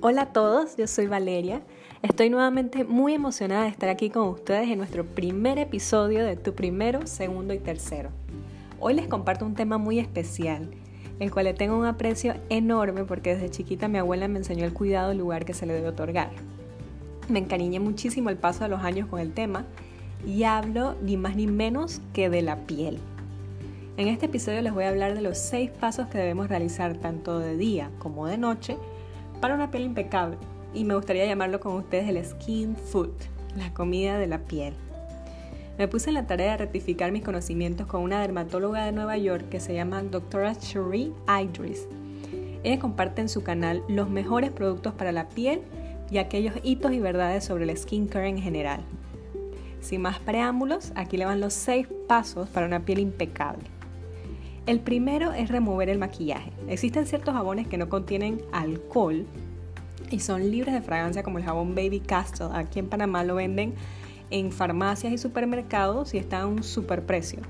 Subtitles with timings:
[0.00, 1.60] Hola a todos, yo soy Valeria.
[2.02, 6.54] Estoy nuevamente muy emocionada de estar aquí con ustedes en nuestro primer episodio de Tu
[6.54, 8.10] Primero, Segundo y Tercero.
[8.78, 10.70] Hoy les comparto un tema muy especial,
[11.18, 14.72] el cual le tengo un aprecio enorme porque desde chiquita mi abuela me enseñó el
[14.72, 16.30] cuidado del lugar que se le debe otorgar.
[17.28, 19.64] Me encariñé muchísimo el paso de los años con el tema
[20.24, 23.00] y hablo ni más ni menos que de la piel.
[23.96, 27.40] En este episodio les voy a hablar de los seis pasos que debemos realizar tanto
[27.40, 28.76] de día como de noche
[29.38, 30.36] para una piel impecable
[30.74, 33.12] y me gustaría llamarlo con ustedes el skin food,
[33.56, 34.74] la comida de la piel.
[35.78, 39.48] Me puse en la tarea de rectificar mis conocimientos con una dermatóloga de Nueva York
[39.48, 40.54] que se llama Dra.
[40.56, 41.86] Cherie Idris.
[42.64, 45.62] Ella comparte en su canal los mejores productos para la piel
[46.10, 48.80] y aquellos hitos y verdades sobre el skincare en general.
[49.80, 53.77] Sin más preámbulos, aquí le van los 6 pasos para una piel impecable.
[54.68, 56.52] El primero es remover el maquillaje.
[56.68, 59.24] Existen ciertos jabones que no contienen alcohol
[60.10, 62.48] y son libres de fragancia como el jabón Baby Castle.
[62.52, 63.72] Aquí en Panamá lo venden
[64.28, 67.40] en farmacias y supermercados y está a un super precio.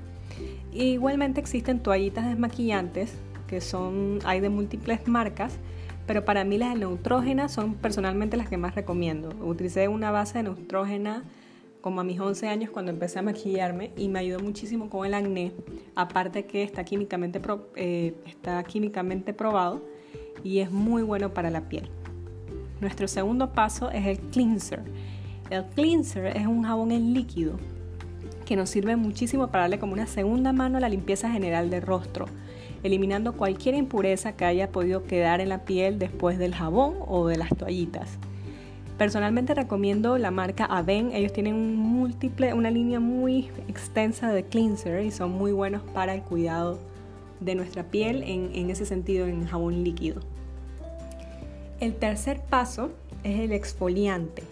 [0.71, 3.11] Igualmente existen toallitas desmaquillantes
[3.47, 5.57] que son hay de múltiples marcas,
[6.07, 9.35] pero para mí las de neutrógena son personalmente las que más recomiendo.
[9.45, 11.25] Utilicé una base de neutrógena
[11.81, 15.13] como a mis 11 años cuando empecé a maquillarme y me ayudó muchísimo con el
[15.13, 15.53] acné,
[15.95, 17.41] aparte que está químicamente,
[17.75, 19.81] eh, está químicamente probado
[20.43, 21.89] y es muy bueno para la piel.
[22.81, 24.83] Nuestro segundo paso es el cleanser.
[25.49, 27.59] El cleanser es un jabón en líquido
[28.45, 31.81] que nos sirve muchísimo para darle como una segunda mano a la limpieza general del
[31.81, 32.25] rostro,
[32.83, 37.37] eliminando cualquier impureza que haya podido quedar en la piel después del jabón o de
[37.37, 38.17] las toallitas.
[38.99, 41.13] Personalmente recomiendo la marca Aven.
[41.13, 46.13] Ellos tienen un múltiple, una línea muy extensa de cleanser y son muy buenos para
[46.13, 46.77] el cuidado
[47.39, 50.19] de nuestra piel en, ese sentido en jabón líquido.
[51.79, 52.91] El tercer paso
[53.23, 54.43] es el exfoliante.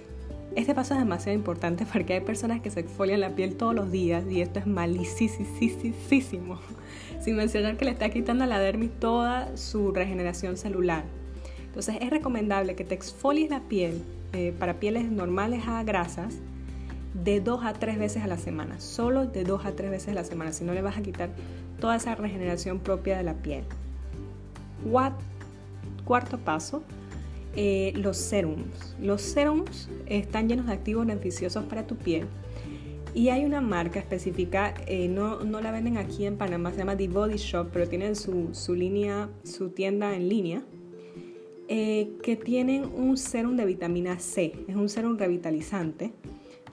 [0.56, 3.92] Este paso es demasiado importante porque hay personas que se exfolian la piel todos los
[3.92, 6.62] días y esto es malísimo.
[7.20, 11.04] Sin mencionar que le está quitando a la dermis toda su regeneración celular.
[11.78, 14.02] Entonces es recomendable que te exfolies la piel
[14.34, 16.34] eh, para pieles normales a grasas
[17.14, 20.14] de dos a tres veces a la semana, solo de dos a tres veces a
[20.16, 21.30] la semana, si no le vas a quitar
[21.80, 23.64] toda esa regeneración propia de la piel.
[26.04, 26.82] Cuarto paso,
[27.56, 28.96] eh, los serums.
[29.00, 32.26] Los serums están llenos de activos beneficiosos para tu piel
[33.14, 36.98] y hay una marca específica, eh, no, no, la venden aquí en Panamá, se llama
[36.98, 40.64] The Body Shop, pero tienen su, su línea, su tienda en línea
[41.68, 44.54] eh, que tienen un serum de vitamina C.
[44.68, 46.12] Es un serum revitalizante,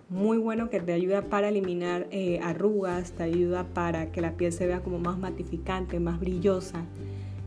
[0.09, 4.53] muy bueno que te ayuda para eliminar eh, arrugas, te ayuda para que la piel
[4.53, 6.85] se vea como más matificante, más brillosa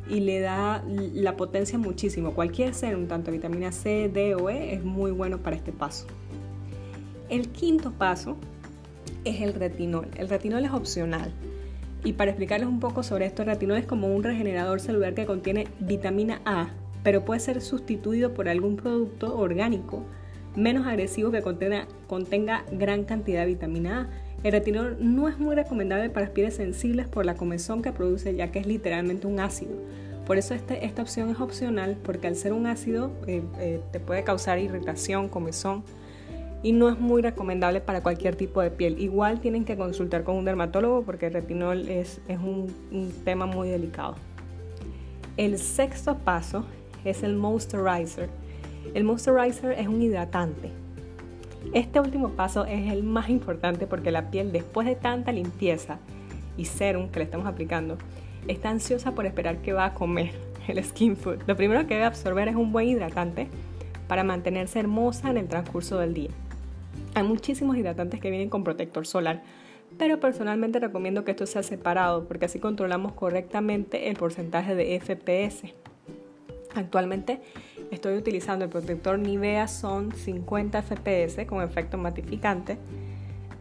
[0.10, 2.34] y le da la potencia muchísimo.
[2.34, 6.08] Cualquier serum, tanto vitamina C, D o E, es muy bueno para este paso.
[7.30, 8.38] El quinto paso
[9.26, 10.08] es el retinol.
[10.18, 11.34] El retinol es opcional.
[12.04, 15.26] Y para explicarles un poco sobre esto, el retinol es como un regenerador celular que
[15.26, 16.70] contiene vitamina A,
[17.08, 20.04] pero puede ser sustituido por algún producto orgánico
[20.58, 24.44] menos agresivo que contenga, gran cantidad de vitamina A.
[24.44, 28.52] El retinol no es muy recomendable para pieles sensibles por la comezón que produce, ya
[28.52, 29.72] que es literalmente un ácido.
[30.26, 34.02] Por eso este, esta opción es opcional, porque al ser un ácido eh, eh, te
[34.02, 35.86] puede causar irritación, comezón,
[36.62, 39.00] y no es muy recomendable para cualquier tipo de piel.
[39.00, 44.16] Igual tienen que consultar con un dermatólogo porque el retinol es, un tema muy delicado.
[45.38, 46.66] El sexto paso
[47.06, 48.30] es el moisturizer.
[48.94, 50.72] El moisturizer es un hidratante.
[51.74, 56.00] Este último paso es el más importante porque la piel después de tanta limpieza
[56.58, 57.98] y serum que le estamos aplicando
[58.48, 60.32] está ansiosa por esperar que va a comer
[60.68, 61.40] el skin food.
[61.48, 63.48] Lo primero que debe absorber es un buen hidratante
[64.08, 66.30] para mantenerse hermosa en el transcurso del día.
[67.14, 69.44] Hay muchísimos hidratantes que vienen con protector solar,
[69.98, 75.74] pero personalmente recomiendo que esto sea separado porque así controlamos correctamente el porcentaje de FPS.
[76.78, 77.42] Actualmente
[77.92, 82.78] estoy utilizando el protector Nivea Son 50 fps con efecto matificante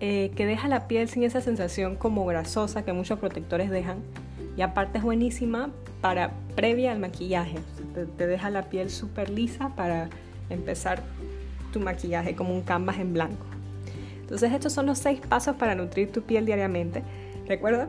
[0.01, 4.03] eh, que deja la piel sin esa sensación como grasosa que muchos protectores dejan
[4.57, 5.71] y aparte es buenísima
[6.03, 7.57] para previa al maquillaje,
[8.17, 10.11] te, deja la piel súper lisa para
[10.51, 11.03] empezar
[11.73, 13.47] tu maquillaje como un canvas en blanco.
[14.21, 17.03] Entonces estos son los seis pasos para nutrir tu piel diariamente.
[17.47, 17.89] Recuerda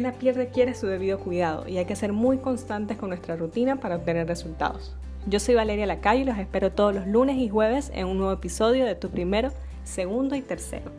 [0.00, 3.76] la piel requiere su debido cuidado y hay que ser muy constantes con nuestra rutina
[3.76, 4.94] para obtener resultados.
[5.26, 8.32] Yo soy Valeria Lacayo y los espero todos los lunes y jueves en un nuevo
[8.32, 9.50] episodio de Tu Primero,
[9.84, 10.90] Segundo y Tercero.